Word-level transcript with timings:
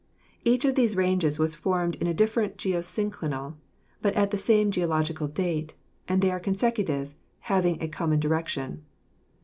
Each 0.43 0.65
of 0.65 0.73
these 0.73 0.95
ranges 0.95 1.37
was 1.37 1.53
formed 1.53 1.93
in 1.97 2.07
a 2.07 2.13
different 2.15 2.57
geosynclinal, 2.57 3.53
but 4.01 4.15
at 4.15 4.31
the 4.31 4.37
same 4.39 4.71
geological 4.71 5.27
date, 5.27 5.75
and 6.07 6.23
they 6.23 6.31
are 6.31 6.39
consecutive, 6.39 7.13
having 7.41 7.79
a 7.79 7.87
com 7.87 8.09
mon 8.09 8.19
direction. 8.19 8.83